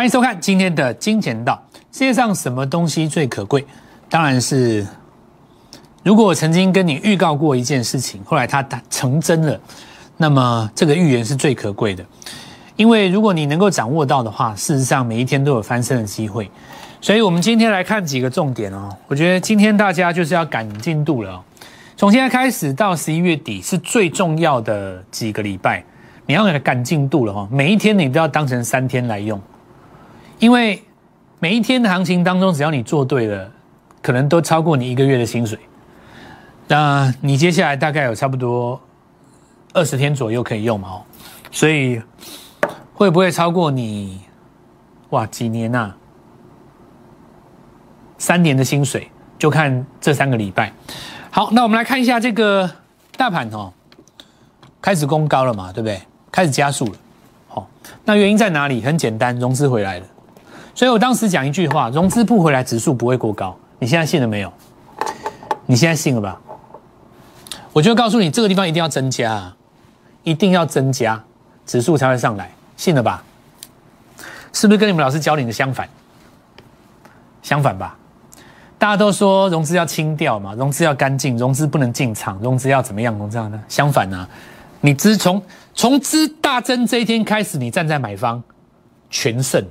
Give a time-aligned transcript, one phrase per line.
[0.00, 1.62] 欢迎收看今天的金钱道。
[1.92, 3.62] 世界上什么东西最可贵？
[4.08, 4.86] 当然是，
[6.02, 9.60] 如果我曾经跟你预告过一件事情，后来它成真了，
[10.16, 12.02] 那么这个预言是最可贵的。
[12.76, 16.50] 因为如果你能够掌握到的话，事实上每一天都有翻身的机会。
[17.02, 18.88] 所以，我们今天来看几个重点哦。
[19.06, 21.38] 我觉得今天大家就是要赶进度了。
[21.98, 25.84] 从现在开始到十一月底是最重要的几个礼拜，
[26.24, 27.46] 你要赶进度了哈。
[27.52, 29.38] 每一天你都要当成三天来用。
[30.40, 30.82] 因为
[31.38, 33.52] 每一天的行情当中，只要你做对了，
[34.02, 35.58] 可能都超过你一个月的薪水。
[36.66, 38.80] 那你接下来大概有差不多
[39.74, 40.88] 二十天左右可以用嘛？
[40.88, 41.02] 哦，
[41.50, 42.00] 所以
[42.94, 44.20] 会不会超过你？
[45.10, 45.92] 哇，几年呐？
[48.16, 50.72] 三年的薪水，就看这三个礼拜。
[51.30, 52.70] 好，那我们来看一下这个
[53.16, 53.72] 大盘哦，
[54.80, 56.00] 开始攻高了嘛，对不对？
[56.32, 56.92] 开始加速了。
[57.48, 57.68] 好，
[58.06, 58.80] 那原因在哪里？
[58.80, 60.06] 很简单，融资回来了。
[60.74, 63.56] 所以我当时讲一句话：融资不回来，指数不会过高。
[63.78, 64.52] 你现在信了没有？
[65.66, 66.40] 你现在信了吧？
[67.72, 69.52] 我就告诉你，这个地方一定要增加，
[70.22, 71.22] 一定要增加，
[71.66, 72.50] 指数才会上来。
[72.76, 73.22] 信了吧？
[74.52, 75.88] 是不是跟你们老师教你的相反？
[77.42, 77.96] 相反吧？
[78.78, 83.16] 大家都说融资要清掉嘛，融资要干净，融资不能进场，融资要怎么样？
[83.18, 83.62] 融资呢？
[83.68, 84.26] 相反呢？
[84.80, 85.40] 你资从
[85.74, 88.42] 从资大增这一天开始，你站在买方，
[89.10, 89.64] 全胜。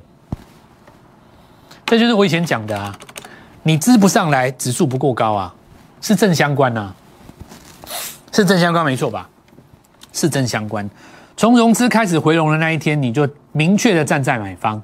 [1.90, 2.95] 这就是我以前讲的啊，
[3.64, 5.52] 你支不上来，指数不够高啊，
[6.00, 6.94] 是正相关呐，
[8.32, 9.28] 是正相关没错吧？
[10.14, 10.88] 是正相关。
[11.36, 14.80] 从融资开始回笼的那一天，你就明确的站在买方，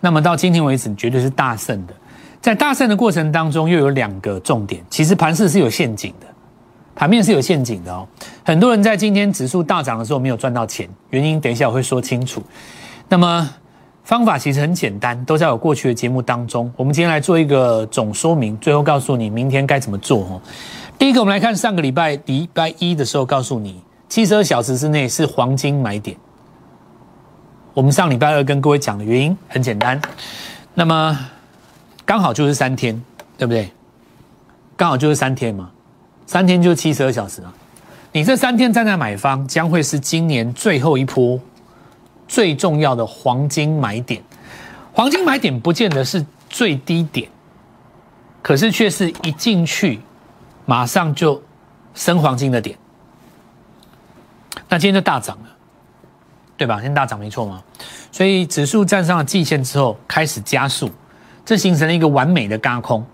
[0.00, 1.92] 那么到今天为止，你绝对是大胜的。
[2.40, 6.26] 在大胜的过程当中，又有两个重点，其实盘势是有陷阱的，
[6.94, 8.08] 盘面是有陷阱的哦。
[8.42, 12.42] 很多人在今天指数大涨的时候没有赚到钱，原因等一下我会说清楚。
[13.10, 13.46] 那么。
[14.06, 16.72] 方法其实很简单，都在我过去的节目当中。
[16.76, 20.40] 我们今天来做一个总说明，最后告诉你明天该怎么做哦。
[20.96, 26.16] 第一个，我们来看上个礼拜礼拜一的时候，告诉你七十二小时之内是黄金买点。
[27.74, 30.00] 我们上礼拜二跟各位讲的原因很简单，
[30.72, 31.18] 那么
[32.04, 33.02] 刚好就是三天，
[33.36, 33.68] 对不对？
[34.76, 35.68] 刚好就是三天嘛，
[36.26, 37.52] 三天就是七十二小时啊。
[38.12, 41.40] 你这三天站在买方，将会是今年最后一波。
[42.28, 44.22] 最重要的黄金买点，
[44.92, 47.28] 黄金买点不见得是最低点，
[48.42, 50.00] 可是却是一进去
[50.64, 51.42] 马上就
[51.94, 52.76] 升黄金的点。
[54.68, 55.48] 那今天就大涨了，
[56.56, 56.76] 对吧？
[56.76, 57.62] 今天大涨没错吗？
[58.10, 60.90] 所以指数站上了季线之后开始加速，
[61.44, 63.06] 这形成了一个完美的嘎空，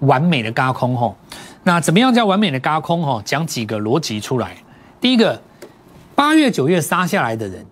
[0.00, 1.16] 完美的嘎空吼。
[1.62, 3.22] 那怎么样叫完美的嘎空吼？
[3.22, 4.56] 讲几个逻辑出来。
[5.00, 5.40] 第一个，
[6.16, 7.64] 八月九月杀下来的人。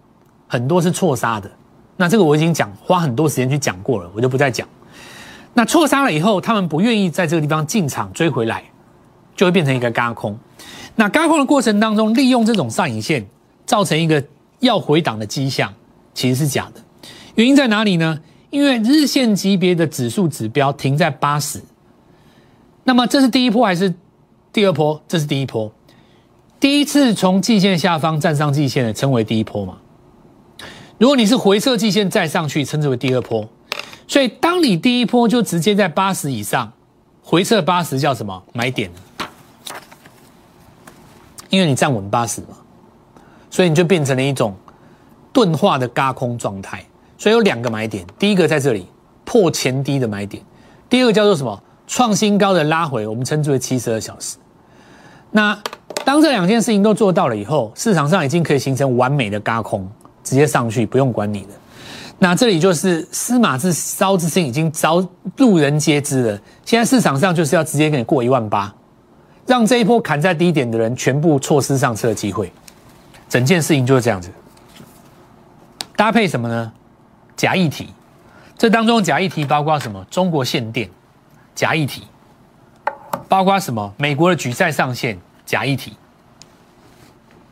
[0.46, 1.50] 很多是错杀的，
[1.96, 4.66] 那这个我已经讲，花很多时间去讲过了，我就不再讲。
[5.54, 8.62] 那错杀了以后，他们不愿意在这个地方进场追回来，
[9.34, 10.38] 就会变成一个嘎空。
[10.94, 13.26] 那嘎空的过程当中，利用这种上影线，
[13.64, 14.22] 造成一个
[14.60, 15.72] 要回档的迹象，
[16.14, 16.80] 其实是假的。
[17.34, 18.20] 原因在哪里呢？
[18.50, 21.60] 因为日线级别的指数指标停在八十，
[22.84, 23.92] 那么这是第一波还是
[24.52, 25.02] 第二波？
[25.08, 25.70] 这是第一波。
[26.60, 29.76] 第一次从季线下方站上季线的，称为第一波嘛？
[30.98, 33.46] 如果你是回撤季线再上去，称之为第二波。
[34.08, 36.72] 所以，当你第一波就直接在八十以上
[37.22, 38.90] 回撤八十，叫什么买点？
[41.50, 42.56] 因为你站稳八十嘛，
[43.50, 44.54] 所以你就变成了一种
[45.32, 46.84] 钝化的嘎空状态。
[47.18, 48.86] 所以有两个买点，第一个在这里
[49.24, 50.42] 破前低的买点，
[50.88, 54.36] 第二个叫做什么创新高的拉回，我们称之为七十二小时。
[55.30, 55.58] 那
[56.04, 59.90] 当这两件事情都做到了以后，市场上已经可以形成完美的嘎空。
[60.26, 61.50] 直接上去不用管你的，
[62.18, 65.06] 那这里就是司马之烧之心已经招
[65.36, 66.40] 路人皆知了。
[66.64, 68.74] 现在市场上就是要直接给你过一万八，
[69.46, 72.52] 让这一波砍在低点的人全部错失上车的机会。
[73.28, 74.28] 整件事情就是这样子。
[75.94, 76.72] 搭配什么呢？
[77.36, 77.90] 假议题，
[78.58, 80.04] 这当中假议题包括什么？
[80.10, 80.90] 中国限电
[81.54, 82.02] 假议题，
[83.28, 83.94] 包括什么？
[83.96, 85.96] 美国的举债上限假议题，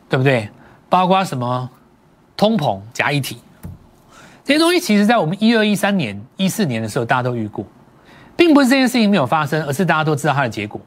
[0.09, 0.49] 对不对？
[0.89, 1.69] 包括什么？
[2.37, 3.37] 通膨加一体，
[4.43, 7.65] 这些东西其实在我们一二一三年、一四年的时候，大家都遇过，
[8.35, 10.79] 并不是这件事情没有发生，而是大家都知道它的结果。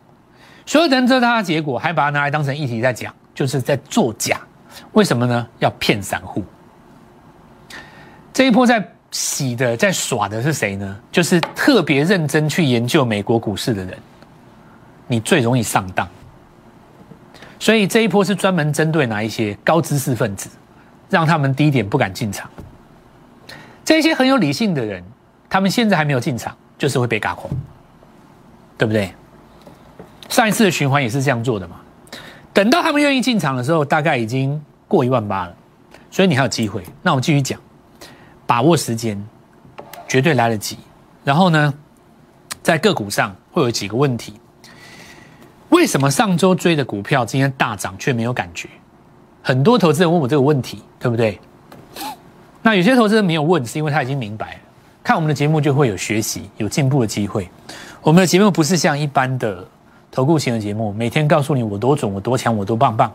[0.67, 4.41] 所有人知道它的结果，还把它拿来当成议题在讲，就是在作假。
[4.93, 5.49] 为什么呢？
[5.59, 6.45] 要骗散户。
[8.33, 10.97] 这一波在洗的、在耍的是谁呢？
[11.11, 13.99] 就是特别认真去研究美国股市的人，
[15.07, 16.07] 你最容易上当。
[17.59, 20.49] 所以这一波是专门针对哪一些高知识分子？
[21.09, 22.49] 让他们低点不敢进场。
[23.85, 25.03] 这些很有理性的人，
[25.49, 27.51] 他们现在还没有进场，就是会被嘎空，
[28.77, 29.13] 对不对？
[30.29, 31.77] 上一次的循环也是这样做的嘛。
[32.53, 35.55] 等到他们愿意进场的时候，大概已经过一万八了，
[36.11, 36.83] 所以你还有机会。
[37.03, 37.59] 那我们继续讲，
[38.47, 39.23] 把握时间，
[40.07, 40.79] 绝对来得及。
[41.25, 41.73] 然后呢，
[42.63, 44.39] 在个股上会有几个问题。
[45.71, 48.69] 为什么上周追的股票今天大涨却没有感觉？
[49.49, 51.41] 很多投资人问我这个问题，对不对？
[52.61, 54.61] 那有些投资人没有问，是因为他已经明白了。
[55.03, 57.49] 看我们的节目就会有学习、有进步的机会。
[58.03, 59.67] 我们的节目不是像一般的
[60.11, 63.11] 投顾型的节目，每天告诉你我多准、我多强、我多棒棒，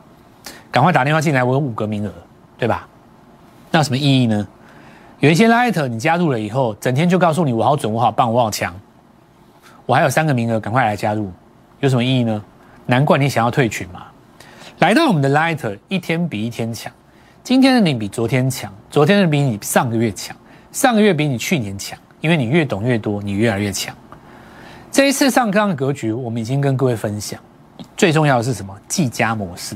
[0.71, 2.11] 赶快打电话进来，我有五个名额，
[2.57, 2.87] 对吧？
[3.69, 4.47] 那有什么意义呢？
[5.19, 8.73] 有一些 light 你加入了以后，整天就告诉你我好准、我好棒、我好强，
[9.85, 11.31] 我还有三个名额，赶快来加入。
[11.79, 12.43] 有什么意义呢？
[12.87, 14.05] 难怪你想要退群嘛！
[14.79, 16.91] 来到我们的 Lighter，一天比一天强。
[17.43, 20.35] 今天的你比昨天强，昨天的比你上个月强，
[20.71, 21.97] 上个月比你去年强。
[22.21, 23.93] 因为你越懂越多，你越来越强。
[24.91, 27.39] 这一次上课的格局，我们已经跟各位分享。
[27.97, 28.73] 最重要的是什么？
[28.87, 29.75] 计价模式。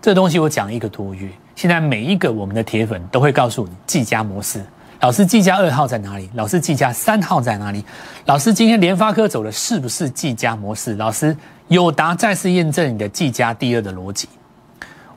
[0.00, 4.64] 这东西我讲一个多月，现在每一个我们的铁粉都会告诉你计价模式。
[5.00, 6.28] 老师，计价二号在哪里？
[6.34, 7.84] 老师，计价三号在哪里？
[8.24, 10.94] 老师，今天联发科走的是不是计价模式？
[10.94, 11.36] 老师，
[11.68, 14.26] 友达再次验证你的技嘉第二的逻辑。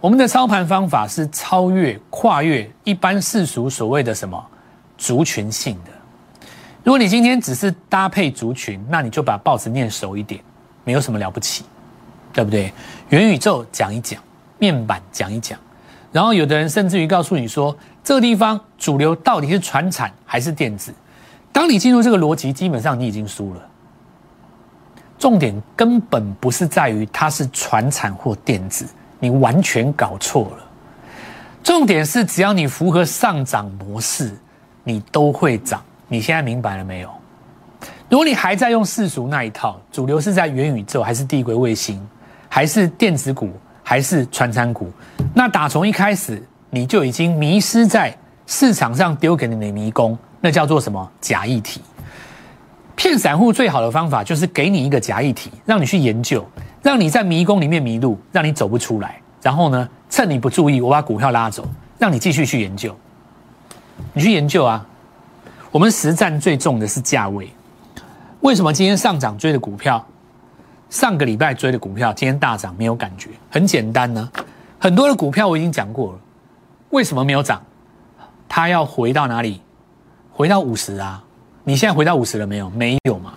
[0.01, 4.43] 我们的操盘方法是超越、跨越一般世俗所谓的什么
[4.97, 5.91] 族群性的。
[6.83, 10.41] 如果你今天只是搭配族群，那你就把报纸念熟一点，
[10.83, 11.63] 没有什么了不起，
[12.33, 12.73] 对不对？
[13.09, 14.21] 元宇宙讲一讲，
[14.57, 15.57] 面板讲一讲。
[16.11, 20.93] 然后有的人甚至于告诉你说，这个地方主流到底是传产还是电子？
[21.53, 23.61] 当你进入这个逻辑，基本上你已经输了。
[25.21, 28.87] 重点根本不是在于它是船产或电子，
[29.19, 30.63] 你完全搞错了。
[31.63, 34.35] 重点是只要你符合上涨模式，
[34.83, 35.79] 你都会涨。
[36.07, 37.09] 你现在明白了没有？
[38.09, 42.03] 如果你还在用世俗那一套，主流是在元宇宙还是地轨卫星，
[42.49, 43.51] 还是电子股？
[43.83, 44.89] 还是传产股，
[45.33, 48.15] 那打从一开始你就已经迷失在
[48.47, 51.81] 市场上丢给你的迷宫，那叫做什么假议题？
[53.01, 56.47] 骗散户最好的方法就是给你一个假议题，让你去研究，
[56.83, 59.19] 让你在迷宫里面迷路，让你走不出来。
[59.41, 61.67] 然后呢，趁你不注意，我把股票拉走，
[61.97, 62.95] 让你继续去研究。
[64.13, 64.85] 你去研究啊！
[65.71, 67.51] 我们实战最重的是价位。
[68.41, 70.05] 为什么今天上涨追的股票？
[70.91, 73.31] 上个礼拜追的股票，今天大涨，没有感觉。
[73.49, 74.29] 很简单呢，
[74.77, 76.19] 很多的股票我已经讲过了，
[76.91, 77.63] 为什么没有涨？
[78.47, 79.59] 它要回到哪里？
[80.29, 81.23] 回到五十啊！
[81.63, 82.69] 你现在回到五十了没有？
[82.71, 83.33] 没有嘛。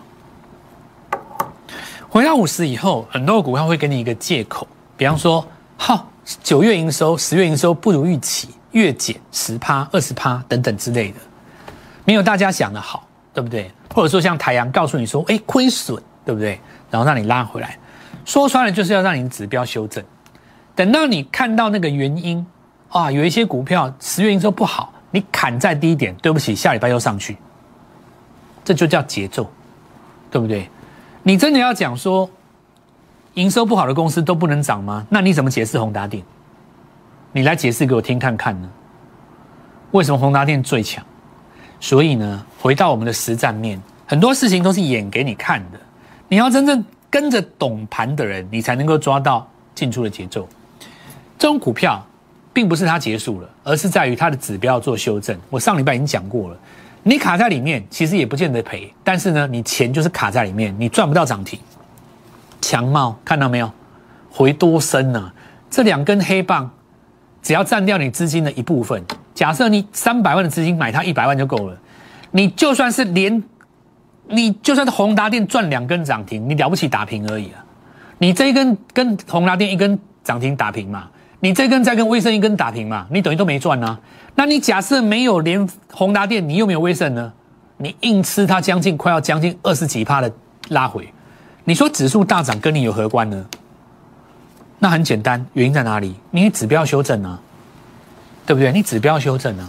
[2.09, 4.67] 回到五十以后，很多股票会给你一个借口，
[4.97, 6.09] 比方说，好，
[6.43, 11.19] 九月营收、十月营收不如预期，月减十趴、二十趴等等之类的，
[12.05, 13.71] 没有大家想的好，对不对？
[13.93, 16.59] 或者说像太阳告诉你说，哎，亏损，对不对？
[16.91, 17.77] 然后让你拉回来，
[18.25, 20.03] 说穿了就是要让你指标修正。
[20.77, 22.45] 等到你看到那个原因
[22.91, 27.37] 啊，有一些股票十月营收不好，你砍在低点，对不起，下礼拜又上去，
[28.65, 29.51] 这就叫节奏，
[30.31, 30.69] 对不对？
[31.23, 32.29] 你真的要讲说
[33.35, 35.07] 营收不好的公司都不能涨吗？
[35.11, 36.23] 那你怎么解释宏达电？
[37.33, 38.71] 你来解释给我听看看呢？
[39.91, 41.05] 为什么宏达电最强？
[41.81, 45.79] 所以呢，回到我们的实战面，很多事情都是演给你看的。
[46.29, 50.49] 你要真正跟着懂盘的人，你才能够抓到进出的节奏。
[51.39, 52.05] 这种股票，
[52.53, 55.39] 并不是它结束了，而是在于它的指标做修正。
[55.51, 56.57] 我上礼拜已经讲过了，
[57.05, 61.57] 你卡在里面，其实也不见得赔，但是呢，你钱就是卡在里面，你赚不到涨停。
[62.61, 63.71] 强茂看到没有？
[64.31, 65.33] 回多深呢？
[65.71, 66.69] 这两根黑棒，
[67.43, 69.01] 只要占掉你资金的一部分，
[69.35, 71.79] 假设你三百万的资金买它一百万就够了，
[72.33, 73.43] 你就算是连。
[74.27, 77.63] 你就算是宏达电赚两根涨停，你了不起打平而已啊！
[78.17, 81.11] 你这一根跟宏达电一根涨停打平嘛，
[81.41, 83.99] 你这根再跟威盛一根打平嘛，你等于都没赚啊。
[84.35, 87.33] 那你假设没有连宏达电，你又没有威盛呢？
[87.77, 90.33] 你硬吃它将近快要将近二十几趴的
[90.69, 91.13] 拉回，
[91.65, 93.45] 你说指数大涨跟你有何关呢？
[94.79, 96.15] 那很简单，原因在哪里？
[96.31, 97.41] 你指标修正啊，
[98.47, 98.73] 对不对？
[98.73, 99.69] 你指标修正啊，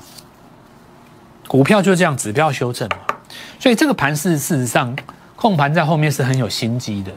[1.47, 2.97] 股票就这样指标修正嘛。
[3.59, 4.95] 所以这个盘是事实上
[5.35, 7.11] 控盘在后面是很有心机的。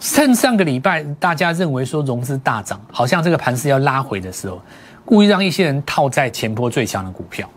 [0.00, 4.60] 趁上个礼拜大家认为说融资大涨，好像这个盘势要拉回的时候，
[5.04, 7.48] 故意让一些人套在前波最强的股票。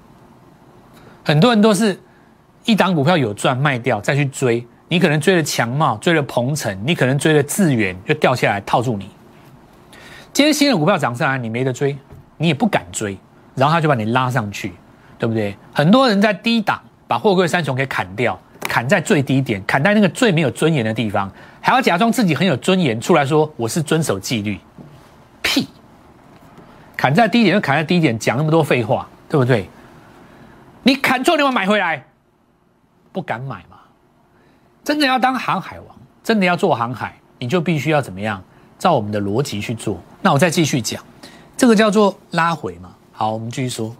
[1.23, 1.97] 很多人都是
[2.65, 9.09] 一档股票有赚卖掉再去追，你可能追了强茂，追了鹏程，你可能追了智远，就掉下来套住你。
[10.33, 11.97] 今天新的股票涨上来，你没得追，
[12.35, 13.17] 你也不敢追，
[13.55, 14.73] 然后他就把你拉上去，
[15.17, 15.55] 对不对？
[15.71, 21.31] 很多人在低档把货柜三雄给砍掉，砍在最低点，砍在那个最没有尊严的地方，
[21.65, 24.59] 还要假装自己很有尊严出来说我是遵守纪律，
[25.41, 25.65] 屁！
[26.97, 29.69] 砍在低点就砍在低点，讲那么多废话，对不对？
[30.83, 32.05] 你砍错，你要买回来，
[33.13, 33.77] 不敢买嘛？
[34.83, 38.43] 真的要当航海王，真的要做航海，你就必须要怎么样？
[38.77, 39.97] 照我们的逻辑去做。
[40.21, 41.01] 那我再继续讲，
[41.55, 42.93] 这个叫做拉回嘛。
[43.13, 43.95] 好，我们继续说，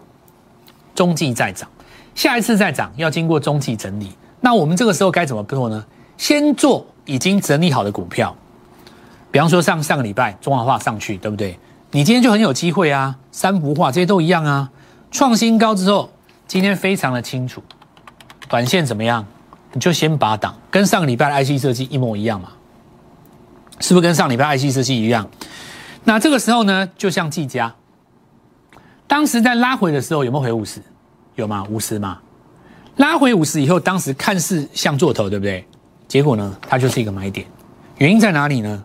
[0.94, 1.66] 中继再涨，
[2.14, 4.12] 下一次再涨要经过中继整理。
[4.42, 5.82] 那我们这个时候该怎么做呢？
[6.18, 8.34] 先做已经整理好的股票，
[9.30, 11.58] 比方说上上个礼拜中华化上去，对不对？
[11.90, 14.70] 你今天就很有机会啊，三幅画这些都一样啊。
[15.10, 16.10] 创新高之后，
[16.46, 17.62] 今天非常的清楚，
[18.48, 19.24] 短线怎么样？
[19.72, 22.50] 你就先把档，跟上个礼拜的 IC 设计一模一样嘛。
[23.80, 25.28] 是不是跟上礼拜 IC 设计一样？
[26.04, 27.74] 那这个时候呢，就像技嘉，
[29.06, 30.80] 当时在拉回的时候有没有回五十？
[31.34, 31.66] 有吗？
[31.68, 32.20] 五十吗？
[32.96, 35.66] 拉回五十以后，当时看似像做头，对不对？
[36.06, 37.46] 结果呢，它就是一个买点。
[37.98, 38.84] 原因在哪里呢？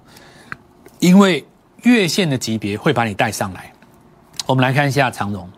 [1.00, 1.46] 因为
[1.84, 3.72] 月线的级别会把你带上来。
[4.46, 5.50] 我们来看一下长荣，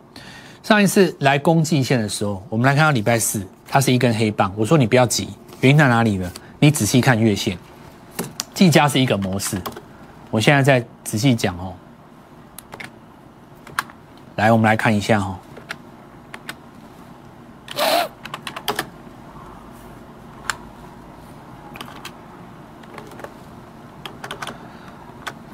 [0.63, 4.53] 上一次来攻季线的时候，我们来看到礼拜四，它是一根黑棒。
[4.57, 5.29] 我说你不要急，
[5.61, 6.31] 原因在哪里呢？
[6.59, 7.57] 你仔细看月线。
[8.53, 9.59] 季家是一个模式，
[10.29, 11.73] 我现在在仔细讲哦。
[14.35, 15.37] 来，我们来看一下哦。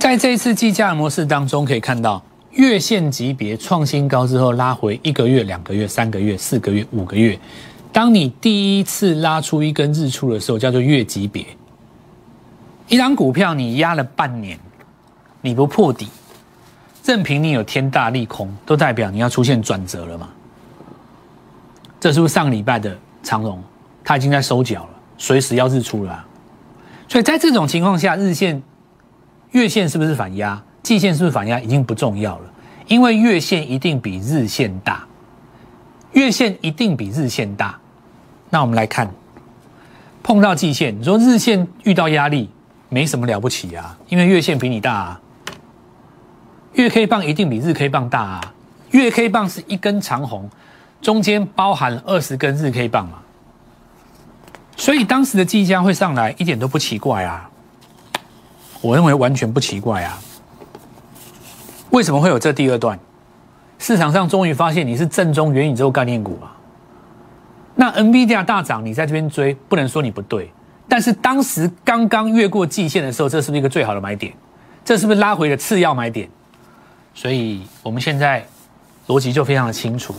[0.07, 7.37] 在这一次计价模式当中，可以看到月线级别创新高之后，拉回一个月、两个月、三个月、四个月、五个月。
[7.91, 11.45] 当你第一次拉出一根日出的时候，叫做月级别。
[12.87, 14.57] 一张股票你压了半年，
[15.41, 16.07] 你不破底，
[17.03, 20.29] 任凭你有天大利空，都代表你要出现转折了嘛？
[21.99, 23.61] 这是不是上礼拜的长荣，
[24.05, 26.25] 它已经在收脚了，随时要日出了。
[27.09, 28.63] 所以在这种情况下，日线、
[29.51, 30.61] 月线是不是反压？
[30.83, 31.59] 季线是不是反压？
[31.59, 32.45] 已经不重要了，
[32.87, 35.05] 因为月线一定比日线大，
[36.13, 37.77] 月线一定比日线大。
[38.49, 39.09] 那我们来看，
[40.23, 42.49] 碰到季线，你说日线遇到压力。
[42.89, 45.21] 没什么了不起啊，因为月线比你大啊，
[46.71, 48.53] 月 K 棒一定比日 K 棒大啊，
[48.91, 50.49] 月 K 棒是一根长红，
[51.01, 53.17] 中间包含二十根日 K 棒嘛，
[54.77, 57.49] 所以当时的季价会上来一点都不奇怪啊，
[58.81, 60.17] 我认为完全不奇怪啊，
[61.89, 62.99] 为什么会有这第二段？
[63.79, 66.55] 市场上终于发现你是正宗元宇宙概念股啊，
[67.75, 70.51] 那 NVIDIA 大涨，你在这边追，不能说你不对。
[70.87, 74.33] 但是当时刚刚越过季线的时候，这是不是一个最好的买点？
[74.85, 76.29] 这是不是拉回的次要买点？
[77.13, 78.45] 所以我们现在
[79.07, 80.15] 逻辑就非常的清楚，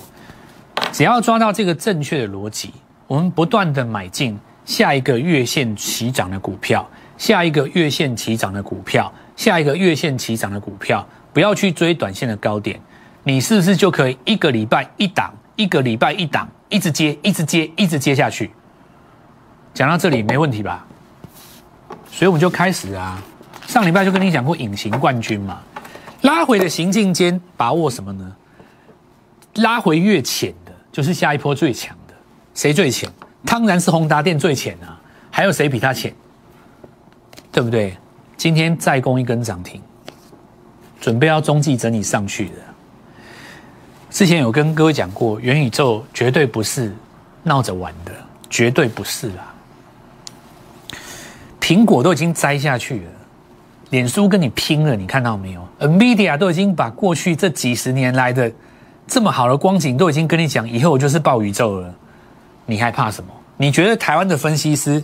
[0.93, 2.73] 只要抓到这个正确的逻辑，
[3.07, 6.89] 我们不断的买进下一个月线起涨的股票，
[7.19, 12.81] 下一个月线起涨的股票，下一个月线起涨的股票，不要去追短线的高点，
[13.25, 18.51] 你是不是就可以一个礼拜一档，一个礼拜一档，一直接，一直接，一直接下去？
[19.75, 20.87] 讲到这里没问题吧？
[22.11, 23.23] 所以我们就开始啊。
[23.67, 25.61] 上礼拜就跟你讲过隐形冠军嘛，
[26.23, 28.33] 拉回的行进间把握什么呢？
[29.57, 32.15] 拉回越浅的，就是下一波最强的。
[32.55, 33.11] 谁最浅？
[33.45, 34.99] 当然是宏达电最浅啊。
[35.31, 36.15] 还有谁比它浅？
[37.59, 37.97] 对不对？
[38.37, 39.83] 今天再攻一根涨停，
[41.01, 42.55] 准备要中继整理上去的。
[44.11, 46.95] 之前有跟各位讲过，元宇宙绝对不是
[47.43, 48.13] 闹着玩的，
[48.49, 49.53] 绝对不是啊。
[51.61, 53.11] 苹果都已经摘下去了，
[53.91, 58.53] 脸书跟你拼了，你看到没有？NVIDIA 都已经把过去这几十年来的
[59.05, 61.93] 这么好的光景都已经跟你讲，以后就是爆宇宙了，
[62.67, 63.35] 你还怕什么？
[63.57, 65.03] 你觉得台湾的分析师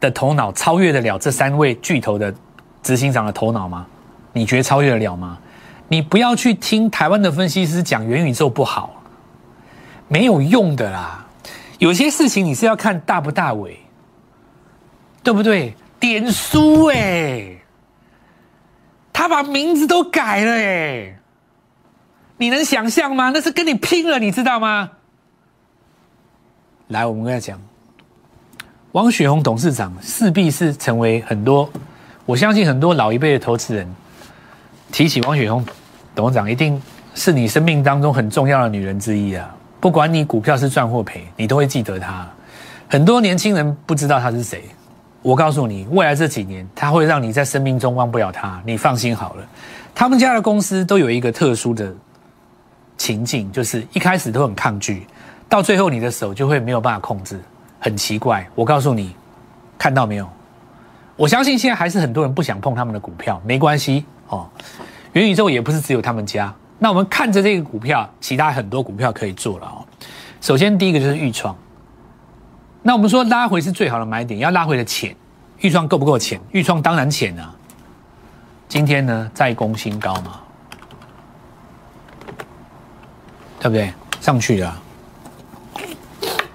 [0.00, 2.34] 的头脑超越得了这三位巨头的
[2.82, 3.86] 执行长的头脑吗？
[4.32, 5.38] 你觉得超越得了吗？
[5.88, 9.02] 你不要去听台湾的分析师讲元宇宙不好，
[10.08, 11.26] 没有用的啦。
[11.78, 13.78] 有些事情你是要看大不大尾。
[15.20, 15.74] 对不对？
[16.00, 17.58] 点书哎，
[19.12, 21.18] 他把名字都改了哎，
[22.38, 23.30] 你能想象吗？
[23.34, 24.90] 那是跟你拼了，你知道吗？
[26.86, 27.60] 来，我们跟他讲，
[28.92, 31.68] 王雪红董事长势必是成为很多，
[32.24, 33.86] 我相信很多老一辈的投资人
[34.90, 35.62] 提起王雪红
[36.14, 36.80] 董事长，一定
[37.14, 39.54] 是你生命当中很重要的女人之一啊。
[39.78, 42.26] 不管你股票是赚或赔，你都会记得她。
[42.88, 44.64] 很多年轻人不知道她是谁。
[45.20, 48.58] 我告诉你，未来这几年，她会让你在生命中忘不了她。
[48.64, 49.46] 你放心好了，
[49.94, 51.94] 他们家的公司都有一个特殊的
[52.96, 55.06] 情境，就是一开始都很抗拒，
[55.46, 57.38] 到最后你的手就会没有办法控制，
[57.78, 58.48] 很奇怪。
[58.54, 59.14] 我告诉你，
[59.78, 60.28] 看到没有？
[61.16, 64.48] 我相信现在还是很多人不想碰他们的股票，没关系哦。
[65.12, 66.54] 元宇宙也不是只有他们家。
[66.78, 69.84] 那我们看着这个股票，其他很多股票可以做了哦。
[70.40, 71.56] 首先第一个就是豫创。
[72.82, 75.14] 那我们说拉回是最好的买点，要拉回的浅，
[75.58, 76.40] 豫创够不够浅？
[76.52, 77.52] 豫创当然浅啊。
[78.68, 80.40] 今天呢再攻新高嘛，
[83.58, 83.92] 对不对？
[84.20, 84.80] 上去了，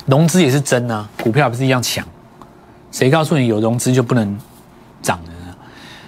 [0.05, 2.05] 融资也是真啊，股票不是一样强？
[2.91, 4.38] 谁告诉你有融资就不能
[5.01, 5.55] 涨的呢？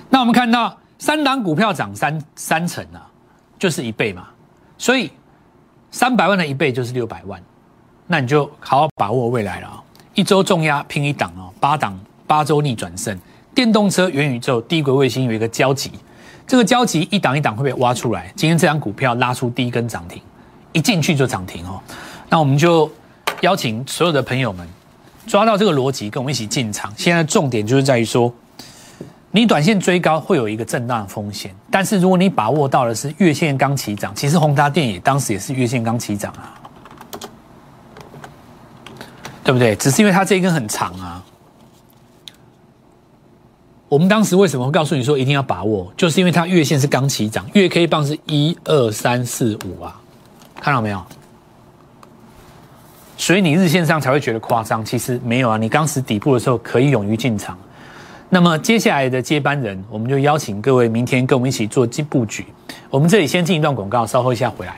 [0.10, 3.12] 那我们看到三档股票涨三三成啊。
[3.58, 4.28] 就是一倍嘛，
[4.78, 5.10] 所以
[5.90, 7.42] 三百万的一倍就是六百万，
[8.06, 9.82] 那你就好好把握未来了啊！
[10.14, 11.98] 一周重压拼一档哦，八档
[12.28, 13.18] 八周逆转胜，
[13.56, 15.90] 电动车、元宇宙、低轨卫星有一个交集，
[16.46, 18.30] 这个交集一档一档会被挖出来。
[18.36, 20.22] 今天这张股票拉出第一根涨停，
[20.74, 21.82] 一进去就涨停哦，
[22.30, 22.92] 那我们就
[23.42, 24.68] 邀请所有的朋友们
[25.28, 26.94] 抓到这个逻辑，跟我们一起进场。
[26.98, 28.34] 现在重点就是在于说。
[29.32, 36.56] 你短线追高会有一个震荡风险，但是如果你把握到的是月线刚起涨，其实宏达电也当时也是月线刚起涨啊，
[39.44, 39.76] 对不对？
[39.76, 41.22] 只是因为它这一根很长啊。
[43.90, 45.92] 我们当时为什么会告诉你说一定要把握？
[45.98, 50.00] 就是因为它月线是刚起涨，月 K 棒是一二三四五啊，
[50.62, 51.06] 看到没有？
[53.18, 55.58] 所以你日线上才会觉得夸张，其实没有啊。
[55.58, 57.58] 你当时底部的时候可以勇于进场。
[58.30, 62.46] 那么接下来的接班人，我们就邀请各位明天跟我们一起做布布局。
[62.90, 64.76] 我们这里先进一段广告，稍后一下回来。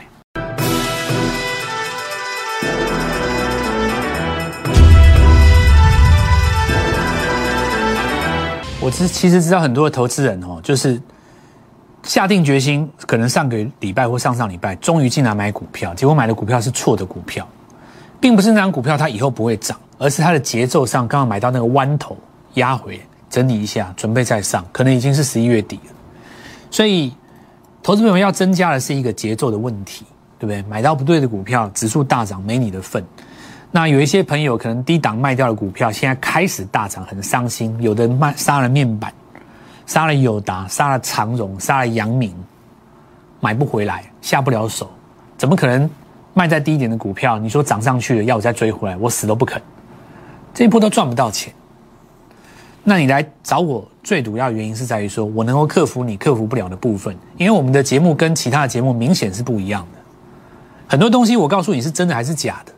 [8.80, 10.98] 我知其实知道很多的投资人哦，就是
[12.04, 17.46] 下定决心，可能上个礼拜或上上礼拜，终于进来买股票，结果买的股票是错的股票，
[18.20, 22.16] 并不是那张股票它以后不会涨，而是它的节奏上刚刚买到那个弯头
[22.54, 23.00] 压回。
[23.30, 25.92] 整理一下，准备再上，可能已经是十一月底了。
[26.70, 27.14] 所以，
[27.82, 30.06] 投资朋友要增加的是一个节奏的问题，
[30.38, 30.62] 对不对？
[30.62, 33.04] 买到不对的股票，指数大涨没你的份。
[33.70, 37.76] 那有一些朋友可能低档卖掉的股票，现在开始大涨，很伤心。
[37.80, 39.12] 有的卖杀了面板，
[39.84, 42.34] 杀了友达，杀了长荣，杀了阳明，
[43.40, 44.90] 买不回来，下不了手。
[45.36, 45.88] 怎么可能
[46.38, 47.36] 卖在低点的股票？
[47.36, 49.60] 你说涨上去了，要我再追回来，我死都不肯。
[50.54, 51.52] 这一波都赚不到钱。
[52.84, 59.98] 那你来找我最主要原因是在于说我能够克服你克服不了的部分，因为我们的节目跟其他的节目明显是不一样的。
[60.86, 62.72] 很多东西我告诉你是真的还是假的，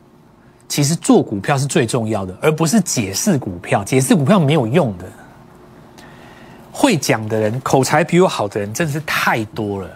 [0.66, 3.84] 其实做股票是最重要的，而不是解释股票。
[3.84, 5.04] 解释股票没有用的。
[6.72, 9.90] 会讲的人，口才比我好的人，真的是太多了，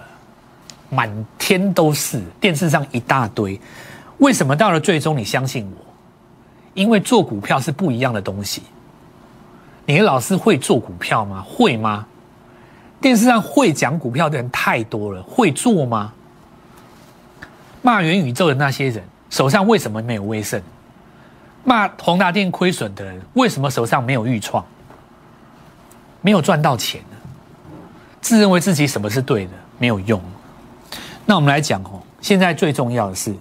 [0.90, 3.61] 满天都是，电视上一大堆。
[4.18, 5.85] 为什么到了最终你相信我？
[6.75, 8.62] 因为做股票是不一样的东西。
[9.87, 11.44] 你的老师会做股票吗？
[11.47, 12.07] 会吗？
[13.01, 16.12] 电视上会讲股票的人太多了，会做吗？
[17.83, 20.62] 骂元宇宙的那些人手上为什么没有威盛？
[21.64, 24.64] 骂宏达电亏损的人为什么手上没有预创？
[26.23, 27.16] 没有赚到钱呢？
[28.20, 30.20] 自认为自己什么是对的，没有用。
[31.27, 33.35] 那我们来讲哦，现在最重要的是，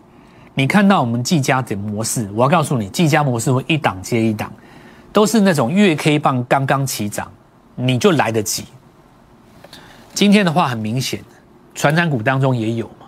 [0.53, 4.51] 你看到我们技嘉的模式，我要告诉你，技嘉模式会一档接一档。
[5.11, 7.31] 都是那种月 K 棒刚刚起涨，
[7.75, 8.65] 你就来得及。
[10.13, 11.19] 今天的话很明显，
[11.75, 13.05] 传染股当中也有嘛。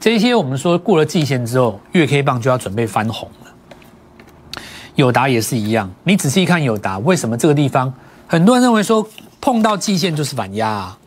[0.00, 4.62] 这些我们说过了季线之后，月 K 棒就要准备翻红了。
[4.96, 7.92] 友达也是一样，你仔细看友达，为什么这个地方
[8.26, 9.06] 很多人认为说
[9.40, 10.98] 碰到季线就是反压啊？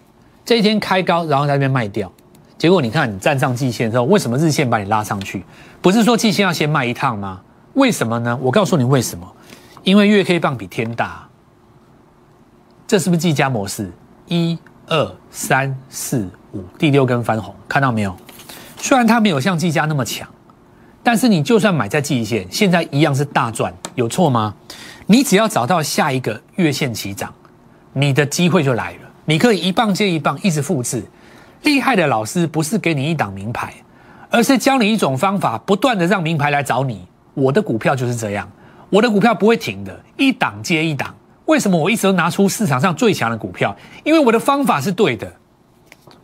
[0.45, 2.09] 这一天开高，然后在那边卖掉，
[2.61, 5.43] 结果你看你站上季线之后，为什么日线把你拉上去？
[5.81, 7.41] 不是说季线要先卖一趟吗？
[7.73, 8.37] 为什么呢？
[8.39, 9.27] 我告诉你为什么。
[9.81, 11.27] 因为月 K 棒比天大，
[12.85, 13.91] 这是不是计价模式？
[14.27, 18.15] 一、二、三、四、五，第六根翻红，看到没有？
[18.77, 20.29] 虽然它没有像计价那么强，
[21.01, 24.53] 但是你就算买在季线，现在一样是大赚，有错吗？
[25.07, 27.33] 你只要找到下一个月线起涨，
[27.93, 29.09] 你的机会就来了。
[29.25, 31.03] 你可以一棒接一棒，一直复制。
[31.63, 33.73] 厉害的老师不是给你一档名牌，
[34.29, 37.07] 而是教你一种方法，不断的让名牌来找你。
[37.33, 38.49] 我的股票就是这样。
[38.89, 41.15] 我的股票不会停的，一档接一档。
[41.45, 43.75] 为什么我一直都拿出市场上最强的股票？
[44.03, 45.31] 因为我的方法是对的。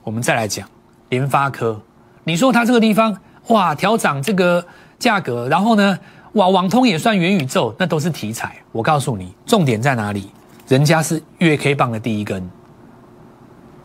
[0.03, 0.67] 我们再来讲
[1.09, 1.81] 联发科，
[2.23, 4.65] 你说它这个地方哇调涨这个
[4.97, 5.97] 价格，然后呢
[6.33, 8.55] 哇网通也算元宇宙，那都是题材。
[8.71, 10.29] 我告诉你，重点在哪里？
[10.67, 12.49] 人家是月 K 棒的第一根，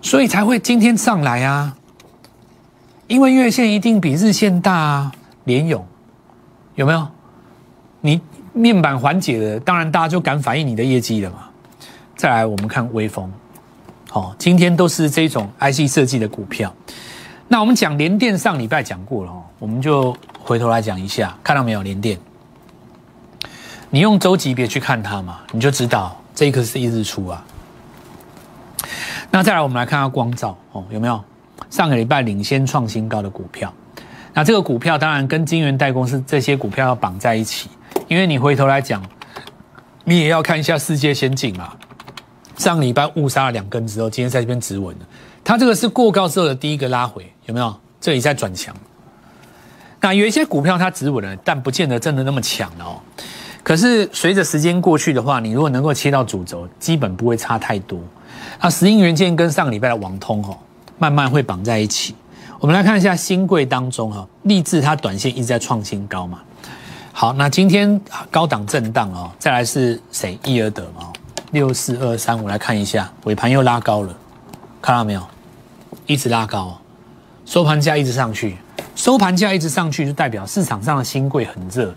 [0.02, 1.74] 所以才会今天上来啊。
[3.06, 5.12] 因为月线一定比日线大啊，
[5.44, 5.84] 连勇
[6.74, 7.06] 有没有？
[8.00, 8.20] 你
[8.52, 11.48] 面板缓解了，当然大家就敢反映你的业绩了嘛。
[12.16, 13.30] 再来，我们看微风，
[14.10, 16.74] 好，今天都是这种 IC 设计的股票。
[17.48, 21.82] 那我们讲联电上礼拜讲过了哦，我们就回头来讲一下，看到没有？
[21.82, 22.18] 联电，
[23.90, 27.44] 你用周级别去看它嘛，你就知道这一颗是一日出啊。
[29.34, 31.18] 那再来，我们来看下光照哦，有没有
[31.70, 33.72] 上个礼拜领先创新高的股票？
[34.34, 37.70] 那这个股票当然跟金源代工是这些股票要绑在一起，
[38.08, 39.02] 因为你回头来讲，
[40.04, 41.72] 你也要看一下世界先进嘛。
[42.58, 45.06] 上礼拜误杀了两根之后，今天在这边止稳了。
[45.42, 47.74] 它这个是过高之后的第一个拉回，有没有？
[48.02, 48.74] 这里在转强。
[49.98, 53.00] 那有一些股票它止稳了，但不见得真的那么强哦。
[53.62, 57.98] 可是随着时间过去的话，你如果能够切到主轴，基本不会差太多。
[58.60, 60.56] 那石英元件跟上个礼拜的网通哦，
[60.98, 62.14] 慢慢会绑在一起。
[62.60, 66.40] 我们来看一下新贵当中哈，立志它短线一直在创新高嘛。
[67.12, 68.00] 好，那今天
[68.30, 70.38] 高档震荡哦，再来是谁？
[70.44, 71.12] 易尔德嘛，
[71.50, 74.14] 六四二三，我来看一下，尾盘又拉高了，
[74.80, 75.22] 看到没有？
[76.06, 76.80] 一直拉高，
[77.44, 78.56] 收盘价一直上去，
[78.94, 81.94] 收盘价一直上去，就代表市场上的新贵很热。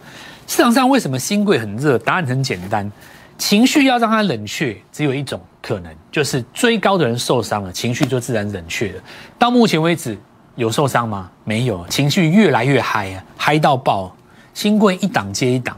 [0.48, 1.98] 市场上为什么新贵很热？
[2.00, 2.92] 答案很简单。
[3.38, 9.02] 情绪要让它冷却，只有一种可能，就是追高的人受伤了，情绪就自然冷却了。
[9.38, 10.17] 到目前为止，
[10.56, 11.30] 有受伤吗？
[11.43, 14.15] 没有，情绪越来越嗨啊，嗨到爆！
[14.54, 15.78] 新贵一档接一档，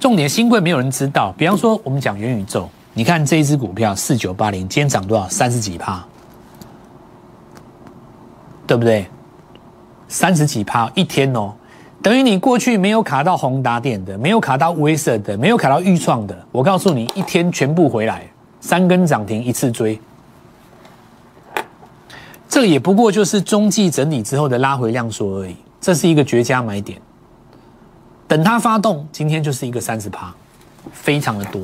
[0.00, 1.30] 重点新贵没有人知道。
[1.36, 5.28] 比方说，我们讲元宇宙，你看这一只股票四九八零，今天涨多少？
[5.28, 6.02] 三十几趴，
[8.66, 9.06] 对不对？
[10.08, 11.52] 三十几趴一天哦。
[12.04, 18.28] 等于你过去没有卡到宏达电的，没有卡到威盛的，没有卡到裕创的，我告诉你，一天全部回来，
[18.60, 19.98] 三根涨停一次追，
[22.46, 27.00] 这也不过就是中继整理之后的拉回量缩而已，这是一个绝佳买点。
[28.28, 30.30] 等它发动，今天就是一个三十趴，
[30.92, 31.62] 非常的多。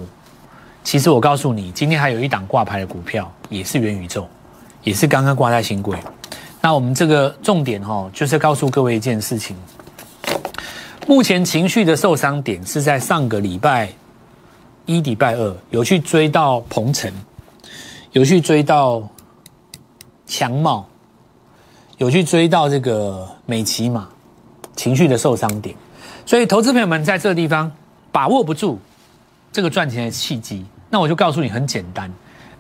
[0.83, 4.27] 其实我告诉你，今天还有一档挂牌的股票，也是元宇宙，
[4.83, 5.99] 也是刚刚挂在新贵。
[6.63, 9.55] 那我们这个重点哈，就是告诉各位一件事情。
[11.11, 13.89] 目前情绪的受伤点是在上个礼拜
[14.87, 17.13] 一、礼拜二有去追到鹏程，
[18.13, 19.03] 有去追到
[20.25, 20.87] 强茂，
[21.99, 24.09] 有去追到这个美骑马，
[24.77, 25.75] 情绪的受伤点。
[26.25, 27.69] 所以，投资朋友们在这个地方
[28.13, 28.79] 把握不住
[29.51, 32.09] 这个赚钱的契机，那我就告诉你很简单，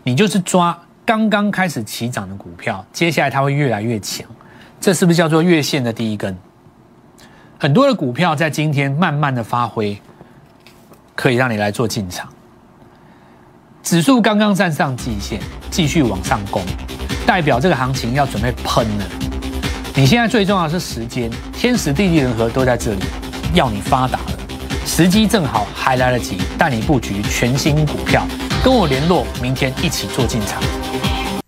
[0.02, 4.26] 你就是抓刚刚开始起涨的股票，接下来它会越来越强，
[4.80, 6.36] 这是不是叫做月线的第一根？
[7.62, 10.00] 很多的股票在今天慢慢的发挥，
[11.14, 12.26] 可以让你来做进场。
[13.82, 15.38] 指数刚刚站上季线，
[15.70, 16.62] 继续往上攻，
[17.26, 19.04] 代表这个行情要准备喷了。
[19.94, 23.02] 你现在最重要的是时间，天时地利人和都在这里，
[23.52, 24.38] 要你发达了，
[24.86, 28.26] 时机正好，还来得及带你布局全新股票，
[28.64, 30.62] 跟我联络，明天一起做进场。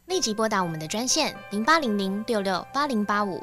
[0.09, 3.43] 立即拨打我们的专线零八零零六六八零八五。